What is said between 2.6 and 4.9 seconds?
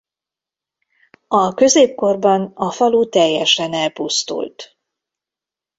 falu teljesen elpusztult.